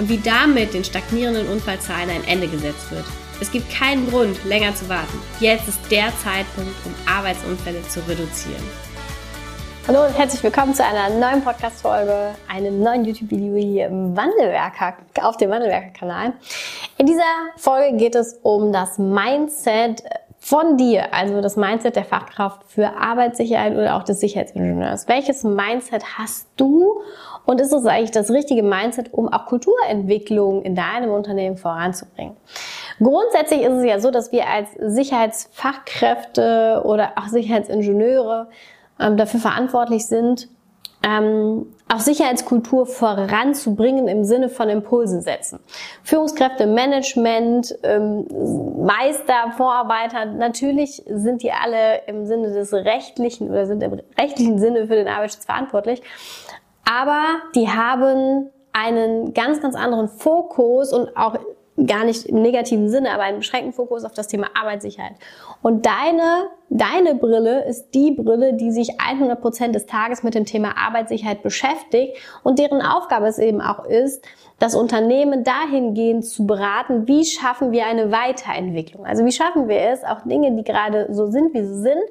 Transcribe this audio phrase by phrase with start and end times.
[0.00, 3.04] und wie damit den stagnierenden Unfallzahlen ein Ende gesetzt wird.
[3.38, 5.20] Es gibt keinen Grund, länger zu warten.
[5.40, 8.62] Jetzt ist der Zeitpunkt, um Arbeitsunfälle zu reduzieren.
[9.86, 15.36] Hallo und herzlich willkommen zu einer neuen Podcast-Folge, einem neuen YouTube-Video hier im Wandelwerker, auf
[15.36, 16.32] dem Wandelwerker-Kanal.
[16.96, 17.22] In dieser
[17.56, 20.02] Folge geht es um das Mindset
[20.42, 25.06] von dir, also das Mindset der Fachkraft für Arbeitssicherheit oder auch des Sicherheitsingenieurs.
[25.06, 27.02] Welches Mindset hast du
[27.44, 32.36] und ist es eigentlich das richtige Mindset, um auch Kulturentwicklung in deinem Unternehmen voranzubringen?
[32.98, 38.48] Grundsätzlich ist es ja so, dass wir als Sicherheitsfachkräfte oder auch Sicherheitsingenieure
[38.98, 40.48] ähm, dafür verantwortlich sind,
[41.02, 45.60] ähm, auch Sicherheitskultur voranzubringen im Sinne von Impulsen setzen.
[46.04, 48.26] Führungskräfte, Management, ähm,
[48.84, 54.86] Meister, Vorarbeiter, natürlich sind die alle im Sinne des rechtlichen oder sind im rechtlichen Sinne
[54.86, 56.02] für den Arbeitsschutz verantwortlich.
[56.84, 57.22] Aber
[57.54, 61.36] die haben einen ganz, ganz anderen Fokus und auch
[61.86, 65.14] gar nicht im negativen Sinne, aber einen beschränkten Fokus auf das Thema Arbeitssicherheit.
[65.62, 70.44] Und deine, deine Brille ist die Brille, die sich 100 Prozent des Tages mit dem
[70.44, 74.24] Thema Arbeitssicherheit beschäftigt und deren Aufgabe es eben auch ist,
[74.58, 79.06] das Unternehmen dahingehend zu beraten, wie schaffen wir eine Weiterentwicklung?
[79.06, 82.04] Also wie schaffen wir es, auch Dinge, die gerade so sind, wie sie sind,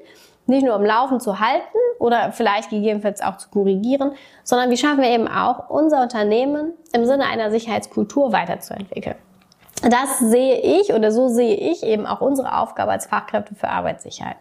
[0.48, 5.02] nicht nur am Laufen zu halten oder vielleicht gegebenenfalls auch zu korrigieren, sondern wie schaffen
[5.02, 9.16] wir eben auch, unser Unternehmen im Sinne einer Sicherheitskultur weiterzuentwickeln.
[9.82, 14.38] Das sehe ich oder so sehe ich eben auch unsere Aufgabe als Fachkräfte für Arbeitssicherheit.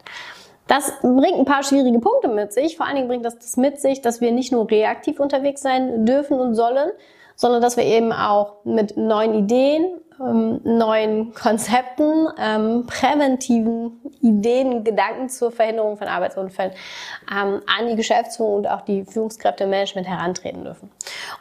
[0.67, 2.77] Das bringt ein paar schwierige Punkte mit sich.
[2.77, 6.05] Vor allen Dingen bringt das, das mit sich, dass wir nicht nur reaktiv unterwegs sein
[6.05, 6.91] dürfen und sollen,
[7.35, 15.29] sondern dass wir eben auch mit neuen Ideen, ähm, neuen Konzepten, ähm, präventiven Ideen, Gedanken
[15.29, 16.73] zur Verhinderung von Arbeitsunfällen
[17.31, 20.91] ähm, an die Geschäftsführung und auch die Führungskräfte im Management herantreten dürfen.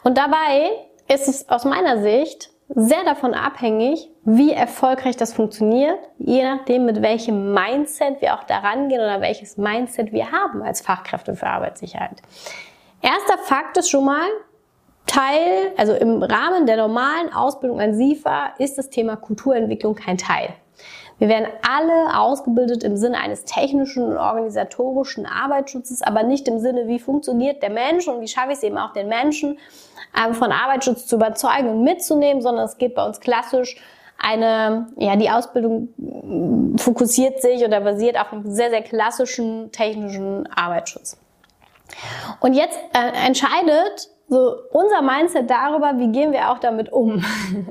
[0.04, 0.70] Und dabei
[1.12, 7.02] ist es aus meiner Sicht sehr davon abhängig, wie erfolgreich das funktioniert, je nachdem, mit
[7.02, 12.20] welchem Mindset wir auch daran gehen oder welches Mindset wir haben als Fachkräfte für Arbeitssicherheit.
[13.00, 14.28] Erster Fakt ist schon mal,
[15.06, 20.50] Teil, also im Rahmen der normalen Ausbildung an SIFA ist das Thema Kulturentwicklung kein Teil.
[21.18, 26.86] Wir werden alle ausgebildet im Sinne eines technischen und organisatorischen Arbeitsschutzes, aber nicht im Sinne,
[26.86, 29.58] wie funktioniert der Mensch und wie schaffe ich es eben auch den Menschen
[30.16, 33.76] ähm, von Arbeitsschutz zu überzeugen und mitzunehmen, sondern es geht bei uns klassisch
[34.18, 35.94] eine, ja, die Ausbildung
[36.76, 41.16] fokussiert sich oder basiert auf einem sehr, sehr klassischen technischen Arbeitsschutz.
[42.40, 47.24] Und jetzt äh, entscheidet so unser Mindset darüber, wie gehen wir auch damit um.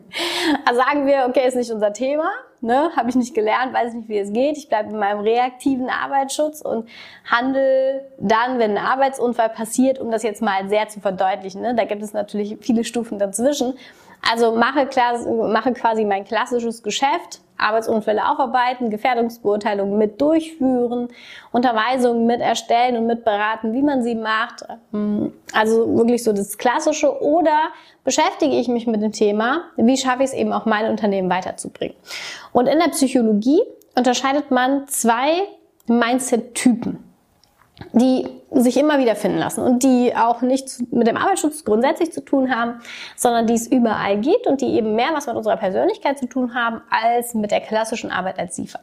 [0.65, 2.29] also sagen wir, okay, ist nicht unser Thema,
[2.61, 4.57] ne, habe ich nicht gelernt, weiß nicht, wie es geht.
[4.57, 6.87] Ich bleibe in meinem reaktiven Arbeitsschutz und
[7.25, 11.61] handle dann, wenn ein Arbeitsunfall passiert, um das jetzt mal sehr zu verdeutlichen.
[11.61, 13.73] Ne, da gibt es natürlich viele Stufen dazwischen.
[14.29, 14.87] Also mache,
[15.47, 21.07] mache quasi mein klassisches Geschäft, Arbeitsunfälle aufarbeiten, Gefährdungsbeurteilungen mit durchführen,
[21.51, 24.65] Unterweisungen mit erstellen und mit beraten, wie man sie macht.
[25.53, 27.21] Also wirklich so das Klassische.
[27.21, 27.69] Oder
[28.03, 31.95] beschäftige ich mich mit dem Thema, wie schaffe ich es eben auch mein Unternehmen weiterzubringen.
[32.51, 33.61] Und in der Psychologie
[33.95, 35.43] unterscheidet man zwei
[35.87, 37.03] Mindset-Typen
[37.93, 42.23] die sich immer wieder finden lassen und die auch nichts mit dem Arbeitsschutz grundsätzlich zu
[42.23, 42.79] tun haben,
[43.15, 46.53] sondern die es überall gibt und die eben mehr was mit unserer Persönlichkeit zu tun
[46.53, 48.79] haben als mit der klassischen Arbeit als SIFA.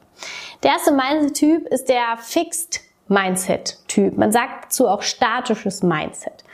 [0.63, 4.17] Der erste Mindset-Typ ist der Fixed Mindset-Typ.
[4.17, 6.45] Man sagt dazu auch statisches Mindset.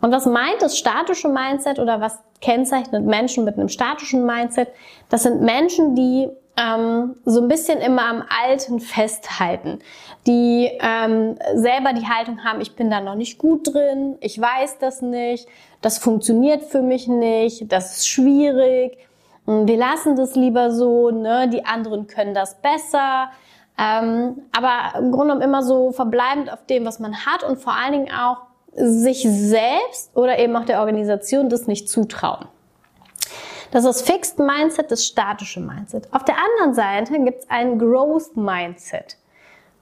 [0.00, 4.68] Und was meint das statische Mindset oder was kennzeichnet Menschen mit einem statischen Mindset?
[5.08, 6.28] Das sind Menschen, die
[6.58, 9.78] ähm, so ein bisschen immer am Alten festhalten,
[10.26, 14.78] die ähm, selber die Haltung haben, ich bin da noch nicht gut drin, ich weiß
[14.78, 15.46] das nicht,
[15.80, 18.98] das funktioniert für mich nicht, das ist schwierig,
[19.46, 21.48] wir lassen das lieber so, ne?
[21.48, 23.30] die anderen können das besser.
[23.78, 27.74] Ähm, aber im Grunde genommen immer so verbleibend auf dem, was man hat und vor
[27.74, 28.38] allen Dingen auch
[28.74, 32.46] sich selbst oder eben auch der Organisation das nicht zutrauen.
[33.70, 36.12] Das ist Fixed Mindset, das statische Mindset.
[36.12, 39.16] Auf der anderen Seite gibt es ein Growth Mindset.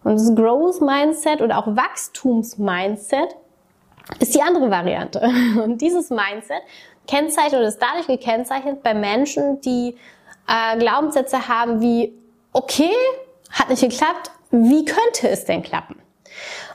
[0.02, 3.36] Und das Growth Mindset oder auch Wachstums Mindset
[4.20, 5.20] ist die andere Variante.
[5.62, 6.62] Und dieses Mindset
[7.06, 9.96] kennzeichnet oder ist dadurch gekennzeichnet bei Menschen, die
[10.48, 12.12] äh, Glaubenssätze haben wie,
[12.52, 12.92] okay,
[13.50, 15.96] hat nicht geklappt, wie könnte es denn klappen?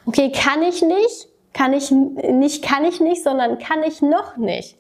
[0.06, 4.78] Okay, kann ich nicht, kann ich nicht, kann ich nicht, sondern kann ich noch nicht.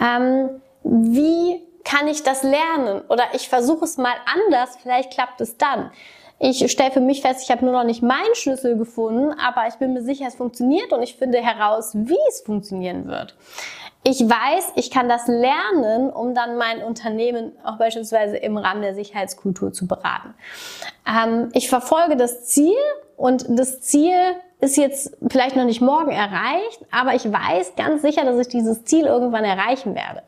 [0.00, 3.02] Ähm, wie kann ich das lernen?
[3.08, 5.90] Oder ich versuche es mal anders, vielleicht klappt es dann.
[6.38, 9.74] Ich stelle für mich fest, ich habe nur noch nicht meinen Schlüssel gefunden, aber ich
[9.74, 13.36] bin mir sicher, es funktioniert und ich finde heraus, wie es funktionieren wird.
[14.02, 18.94] Ich weiß, ich kann das lernen, um dann mein Unternehmen auch beispielsweise im Rahmen der
[18.94, 20.34] Sicherheitskultur zu beraten.
[21.06, 22.76] Ähm, ich verfolge das Ziel
[23.16, 24.12] und das Ziel
[24.60, 28.84] ist jetzt vielleicht noch nicht morgen erreicht, aber ich weiß ganz sicher, dass ich dieses
[28.84, 30.22] Ziel irgendwann erreichen werde.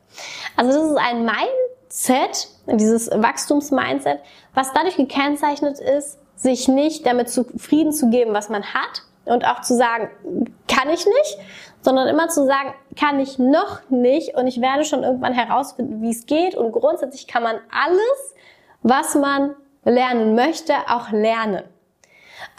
[0.56, 4.20] Also das ist ein Mindset, dieses Wachstumsmindset,
[4.54, 9.62] was dadurch gekennzeichnet ist, sich nicht damit zufrieden zu geben, was man hat und auch
[9.62, 10.10] zu sagen,
[10.68, 11.38] kann ich nicht,
[11.80, 16.10] sondern immer zu sagen, kann ich noch nicht und ich werde schon irgendwann herausfinden, wie
[16.10, 18.34] es geht und grundsätzlich kann man alles,
[18.82, 21.62] was man lernen möchte, auch lernen.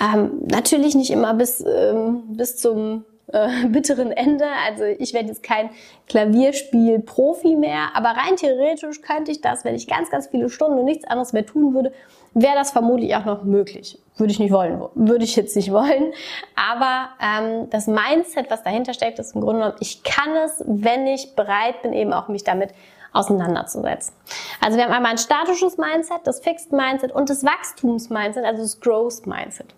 [0.01, 4.45] Ähm, natürlich nicht immer bis, ähm, bis zum äh, bitteren Ende.
[4.66, 5.69] Also ich werde jetzt kein
[6.07, 10.86] Klavierspiel-Profi mehr, aber rein theoretisch könnte ich das, wenn ich ganz, ganz viele Stunden und
[10.86, 11.92] nichts anderes mehr tun würde,
[12.34, 14.00] wäre das vermutlich auch noch möglich.
[14.18, 16.13] Würde ich nicht wollen, würde ich jetzt nicht wollen.
[16.56, 21.07] Aber ähm, das Mindset, was dahinter steckt, ist im Grunde genommen, ich kann es, wenn
[21.07, 22.72] ich bereit bin, eben auch mich damit
[23.13, 24.13] auseinanderzusetzen.
[24.62, 28.80] Also wir haben einmal ein statisches Mindset, das Fixed Mindset und das Wachstums-Mindset, also das
[28.80, 29.74] Growth Mindset.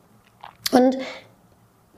[0.71, 0.97] Und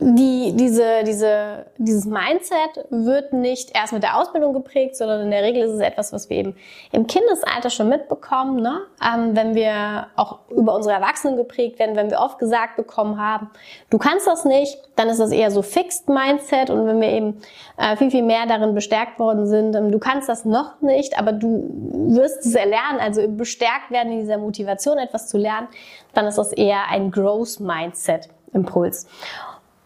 [0.04, 5.44] die, diese, diese, dieses Mindset wird nicht erst mit der Ausbildung geprägt, sondern in der
[5.44, 6.56] Regel ist es etwas, was wir eben
[6.92, 8.64] im Kindesalter schon mitbekommen.
[8.64, 8.80] Ne?
[9.00, 13.52] Ähm, wenn wir auch über unsere Erwachsenen geprägt werden, wenn wir oft gesagt bekommen haben,
[13.92, 16.72] du kannst das nicht, dann ist das eher so Fixed Mindset.
[16.72, 17.40] Und wenn wir eben
[17.78, 21.32] äh, viel, viel mehr darin bestärkt worden sind, ähm, du kannst das noch nicht, aber
[21.32, 21.70] du
[22.10, 25.68] wirst es erlernen, also bestärkt werden in dieser Motivation, etwas zu lernen,
[26.16, 29.06] dann ist das eher ein Growth Mindset Impuls.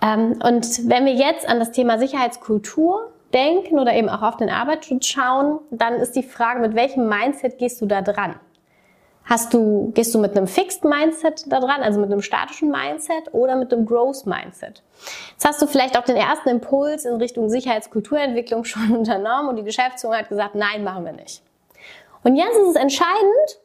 [0.06, 4.50] Ähm, und wenn wir jetzt an das Thema Sicherheitskultur denken oder eben auch auf den
[4.50, 8.36] Arbeitsschutz schauen, dann ist die Frage, mit welchem Mindset gehst du da dran?
[9.24, 13.34] Hast du, gehst du mit einem Fixed Mindset da dran, also mit einem statischen Mindset
[13.34, 14.84] oder mit einem Growth Mindset?
[15.31, 19.63] Jetzt hast du vielleicht auch den ersten Impuls in Richtung Sicherheitskulturentwicklung schon unternommen und die
[19.63, 21.42] Geschäftsführung hat gesagt, nein, machen wir nicht.
[22.24, 23.60] Und jetzt ist es entscheidend,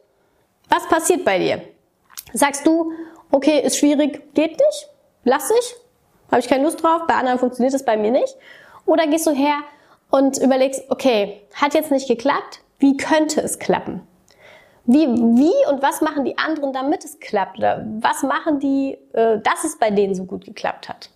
[0.71, 1.61] was passiert bei dir?
[2.33, 2.93] Sagst du,
[3.31, 4.89] okay, ist schwierig, geht nicht,
[5.25, 5.77] lass ich,
[6.31, 8.37] habe ich keine Lust drauf, bei anderen funktioniert es bei mir nicht.
[8.87, 9.57] Oder gehst du her
[10.11, 14.03] und überlegst, okay, hat jetzt nicht geklappt, wie könnte es klappen?
[14.85, 17.59] Wie, wie und was machen die anderen, damit es klappt?
[17.59, 21.11] Oder was machen die, äh, dass es bei denen so gut geklappt hat?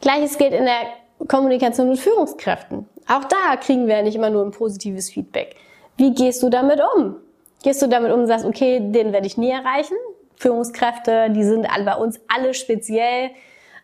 [0.00, 2.88] Gleiches gilt in der Kommunikation mit Führungskräften.
[3.08, 5.56] Auch da kriegen wir ja nicht immer nur ein positives Feedback.
[5.96, 7.16] Wie gehst du damit um?
[7.62, 9.96] Gehst du damit um und sagst, okay, den werde ich nie erreichen?
[10.36, 13.30] Führungskräfte, die sind bei uns alle speziell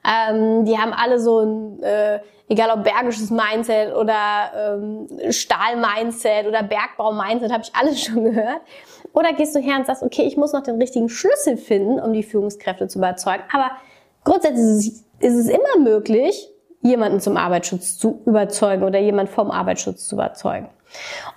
[0.05, 6.62] ähm, die haben alle so ein, äh, egal ob bergisches Mindset oder ähm, Stahl-Mindset oder
[6.62, 8.61] Bergbau-Mindset, habe ich alles schon gehört.
[9.12, 12.12] Oder gehst du her und sagst, okay, ich muss noch den richtigen Schlüssel finden, um
[12.12, 13.43] die Führungskräfte zu überzeugen.
[13.52, 13.73] Aber
[14.25, 16.50] grundsätzlich ist es, ist es immer möglich,
[16.82, 20.70] jemanden zum Arbeitsschutz zu überzeugen oder jemand vom Arbeitsschutz zu überzeugen.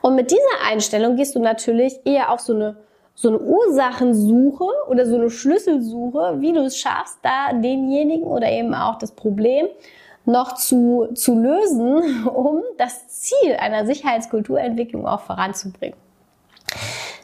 [0.02, 2.78] Und mit dieser Einstellung gehst du natürlich eher auf so eine
[3.16, 8.74] so eine Ursachensuche oder so eine Schlüsselsuche, wie du es schaffst, da denjenigen oder eben
[8.74, 9.68] auch das Problem
[10.26, 15.98] noch zu, zu lösen, um das Ziel einer Sicherheitskulturentwicklung auch voranzubringen.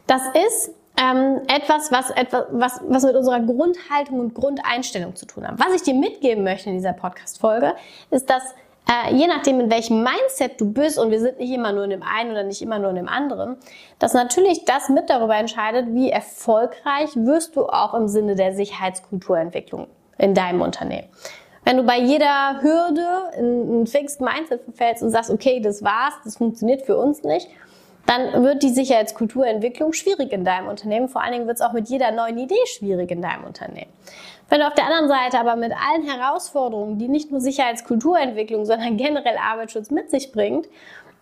[0.05, 5.47] Das ist ähm, etwas, was, etwas was, was mit unserer Grundhaltung und Grundeinstellung zu tun
[5.47, 5.59] hat.
[5.59, 7.73] Was ich dir mitgeben möchte in dieser Podcast-Folge,
[8.11, 8.43] ist, dass
[8.89, 11.91] äh, je nachdem, in welchem Mindset du bist, und wir sind nicht immer nur in
[11.91, 13.57] dem einen oder nicht immer nur in dem anderen,
[13.99, 19.87] dass natürlich das mit darüber entscheidet, wie erfolgreich wirst du auch im Sinne der Sicherheitskulturentwicklung
[20.17, 21.07] in deinem Unternehmen.
[21.65, 26.15] Wenn du bei jeder Hürde in ein Fixed Mindset verfällst und sagst, okay, das war's,
[26.23, 27.47] das funktioniert für uns nicht,
[28.07, 31.09] dann wird die Sicherheitskulturentwicklung schwierig in deinem Unternehmen.
[31.09, 33.91] Vor allen Dingen wird es auch mit jeder neuen Idee schwierig in deinem Unternehmen.
[34.49, 38.97] Wenn du auf der anderen Seite aber mit allen Herausforderungen, die nicht nur Sicherheitskulturentwicklung, sondern
[38.97, 40.67] generell Arbeitsschutz mit sich bringt,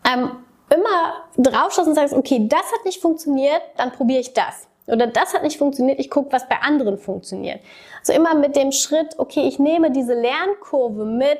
[0.09, 0.31] ähm,
[0.73, 4.67] immer draufschaust und sagst, okay, das hat nicht funktioniert, dann probiere ich das.
[4.87, 7.59] Oder das hat nicht funktioniert, ich gucke, was bei anderen funktioniert.
[7.99, 11.39] Also immer mit dem Schritt, okay, ich nehme diese Lernkurve mit,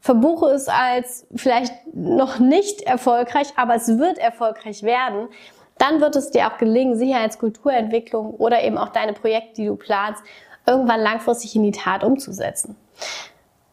[0.00, 5.28] verbuche es als vielleicht noch nicht erfolgreich, aber es wird erfolgreich werden,
[5.76, 10.22] dann wird es dir auch gelingen, Sicherheitskulturentwicklung oder eben auch deine Projekte, die du planst,
[10.68, 12.76] irgendwann langfristig in die Tat umzusetzen.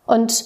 [0.05, 0.45] Und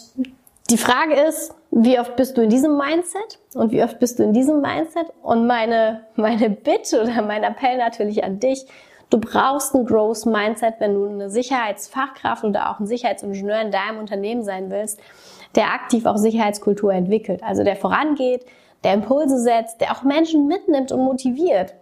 [0.70, 4.24] Die Frage ist, wie oft bist du in diesem Mindset und wie oft bist du
[4.24, 5.08] in diesem Mindset?
[5.24, 8.68] Und meine, meine Bitte oder mein Appell natürlich an dich,
[9.10, 13.98] du brauchst ein Growth Mindset, wenn du eine Sicherheitsfachkraft oder auch ein Sicherheitsingenieur in deinem
[13.98, 15.00] Unternehmen sein willst,
[15.56, 18.46] der aktiv auch Sicherheitskultur entwickelt, also der vorangeht,
[18.84, 21.74] der Impulse setzt, der auch Menschen mitnimmt und motiviert.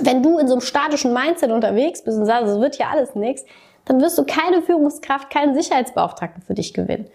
[0.00, 3.14] Wenn du in so einem statischen Mindset unterwegs bist und sagst, es wird hier alles
[3.14, 3.44] nichts,
[3.84, 7.06] dann wirst du keine Führungskraft, keinen Sicherheitsbeauftragten für dich gewinnen.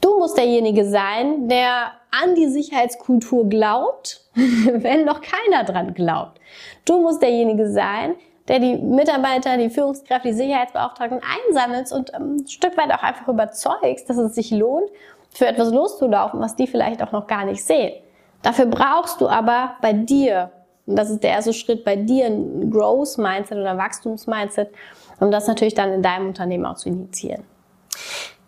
[0.00, 6.40] Du musst derjenige sein, der an die Sicherheitskultur glaubt, wenn noch keiner dran glaubt.
[6.84, 8.14] Du musst derjenige sein,
[8.48, 13.28] der die Mitarbeiter, die Führungskräfte, die Sicherheitsbeauftragten einsammelt und ähm, ein Stück weit auch einfach
[13.28, 14.90] überzeugst, dass es sich lohnt,
[15.30, 17.94] für etwas loszulaufen, was die vielleicht auch noch gar nicht sehen.
[18.42, 20.52] Dafür brauchst du aber bei dir,
[20.86, 24.70] und das ist der erste Schritt, bei dir ein Growth-Mindset oder Wachstums-Mindset,
[25.20, 27.44] um das natürlich dann in deinem Unternehmen auch zu initiieren.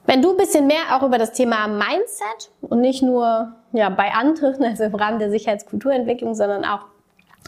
[0.05, 4.13] Wenn du ein bisschen mehr auch über das Thema Mindset und nicht nur ja, bei
[4.13, 6.87] anderen, also im Rahmen der Sicherheitskulturentwicklung, sondern auch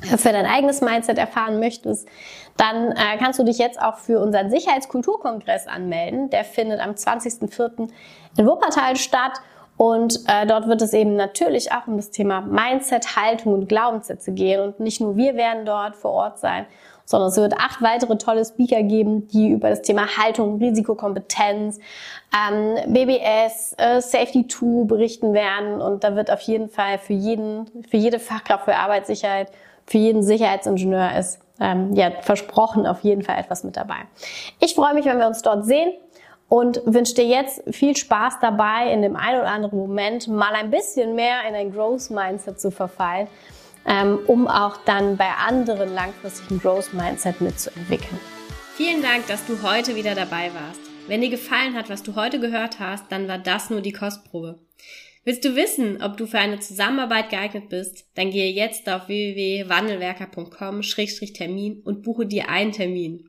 [0.02, 2.08] für dein eigenes Mindset erfahren möchtest,
[2.56, 6.30] dann äh, kannst du dich jetzt auch für unseren Sicherheitskulturkongress anmelden.
[6.30, 7.88] Der findet am 20.04.
[8.36, 9.40] in Wuppertal statt.
[9.78, 14.32] Und äh, dort wird es eben natürlich auch um das Thema Mindset, Haltung und Glaubenssätze
[14.32, 14.60] gehen.
[14.60, 16.66] Und nicht nur wir werden dort vor Ort sein,
[17.04, 21.78] sondern es wird acht weitere tolle Speaker geben, die über das Thema Haltung, Risikokompetenz,
[22.36, 25.80] ähm, BBS, äh, Safety 2 berichten werden.
[25.80, 29.52] Und da wird auf jeden Fall für jeden, für jede Fachkraft für Arbeitssicherheit,
[29.86, 33.96] für jeden Sicherheitsingenieur ist ähm, ja versprochen auf jeden Fall etwas mit dabei.
[34.60, 35.92] Ich freue mich, wenn wir uns dort sehen
[36.48, 40.70] und wünsche dir jetzt viel Spaß dabei, in dem einen oder anderen Moment mal ein
[40.70, 43.28] bisschen mehr in ein Growth Mindset zu verfallen
[43.88, 48.20] ähm, um auch dann bei anderen langfristigen Growth Mindset mitzuentwickeln.
[48.76, 50.82] Vielen Dank, dass du heute wieder dabei warst.
[51.08, 54.60] Wenn dir gefallen hat, was du heute gehört hast, dann war das nur die Kostprobe.
[55.24, 58.06] Willst du wissen, ob du für eine Zusammenarbeit geeignet bist?
[58.14, 63.28] Dann gehe jetzt auf www.wandelwerker.com-termin und buche dir einen Termin.